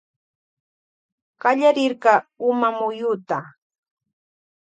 Kallarirka 1.41 2.13
umamuyuta. 2.49 3.37